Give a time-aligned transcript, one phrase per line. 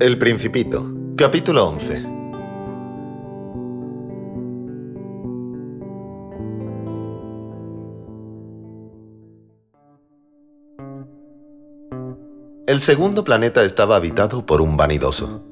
[0.00, 2.06] El Principito, capítulo 11.
[12.66, 15.49] El segundo planeta estaba habitado por un vanidoso.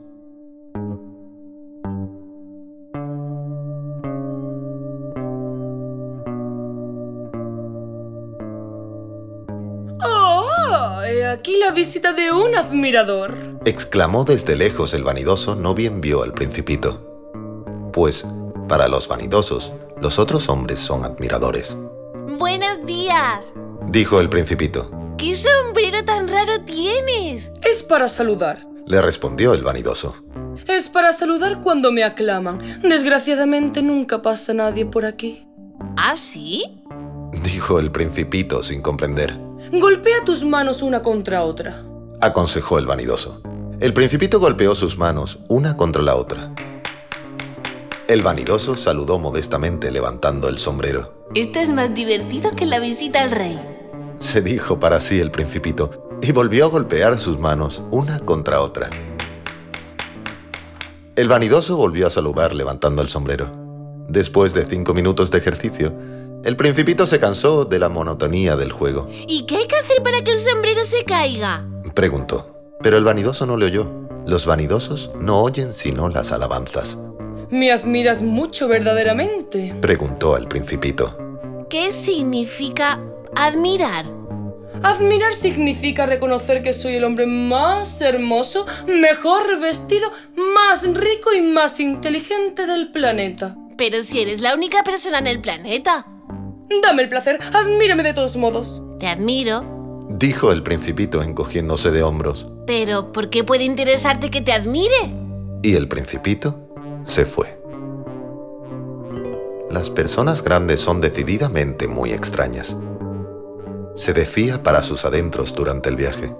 [10.90, 11.02] ¡Oh!
[11.02, 13.34] He aquí la visita de un admirador.
[13.64, 17.04] exclamó desde lejos el vanidoso, no bien vio al principito.
[17.92, 18.24] Pues,
[18.68, 21.76] para los vanidosos, los otros hombres son admiradores,
[22.38, 23.52] Buenos días.
[23.88, 24.90] dijo el principito.
[25.18, 27.50] ¿Qué sombrero tan raro tienes?
[27.62, 28.64] Es para saludar.
[28.86, 30.14] Le respondió el vanidoso.
[30.68, 32.80] Es para saludar cuando me aclaman.
[32.82, 35.46] Desgraciadamente nunca pasa nadie por aquí.
[35.96, 36.64] ¿Ah, sí?
[37.42, 39.36] Dijo el principito sin comprender.
[39.72, 41.84] Golpea tus manos una contra otra.
[42.20, 43.42] Aconsejó el vanidoso.
[43.80, 46.54] El principito golpeó sus manos una contra la otra.
[48.06, 51.26] El vanidoso saludó modestamente levantando el sombrero.
[51.34, 53.60] Esto es más divertido que la visita al rey.
[54.20, 58.88] Se dijo para sí el principito y volvió a golpear sus manos una contra otra.
[61.14, 63.50] El vanidoso volvió a saludar levantando el sombrero.
[64.08, 65.92] Después de cinco minutos de ejercicio,
[66.44, 69.08] el principito se cansó de la monotonía del juego.
[69.26, 71.66] ¿Y qué hay que hacer para que el sombrero se caiga?
[71.94, 72.54] Preguntó.
[72.80, 73.90] Pero el vanidoso no le oyó.
[74.26, 76.96] Los vanidosos no oyen sino las alabanzas.
[77.50, 79.74] ¿Me admiras mucho verdaderamente?
[79.80, 81.16] Preguntó al principito.
[81.68, 83.00] ¿Qué significa
[83.34, 84.04] admirar?
[84.82, 90.12] Admirar significa reconocer que soy el hombre más hermoso, mejor vestido,
[90.54, 93.56] más rico y más inteligente del planeta.
[93.76, 96.06] Pero si eres la única persona en el planeta.
[96.82, 98.82] Dame el placer, admírame de todos modos.
[98.98, 100.06] Te admiro.
[100.10, 102.46] Dijo el principito encogiéndose de hombros.
[102.66, 105.14] Pero, ¿por qué puede interesarte que te admire?
[105.62, 106.58] Y el principito
[107.04, 107.58] se fue.
[109.70, 112.76] Las personas grandes son decididamente muy extrañas.
[113.94, 116.34] Se decía para sus adentros durante el viaje.